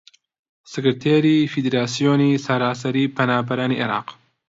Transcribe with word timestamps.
سکرتێری 0.71 1.49
فیدراسیۆنی 1.53 2.41
سەراسەریی 2.45 3.11
پەنابەرانی 3.15 3.79
عێراق 3.81 4.07